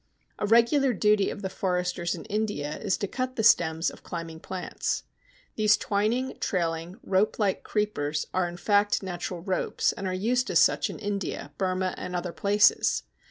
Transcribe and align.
A 0.39 0.47
regular 0.47 0.93
duty 0.93 1.29
of 1.29 1.43
the 1.43 1.49
foresters 1.49 2.15
in 2.15 2.25
India 2.25 2.75
is 2.79 2.97
to 2.97 3.07
cut 3.07 3.35
the 3.35 3.43
stems 3.43 3.91
of 3.91 4.01
climbing 4.01 4.39
plants. 4.39 5.03
These 5.57 5.77
twining, 5.77 6.39
trailing, 6.39 6.95
rope 7.03 7.37
like 7.37 7.61
creepers 7.61 8.25
are, 8.33 8.49
in 8.49 8.57
fact, 8.57 9.03
natural 9.03 9.41
ropes, 9.41 9.91
and 9.91 10.07
are 10.07 10.11
used 10.11 10.49
as 10.49 10.57
such 10.57 10.89
in 10.89 10.97
India, 10.97 11.51
Burma, 11.59 11.93
and 11.99 12.15
other 12.15 12.33
places. 12.33 13.03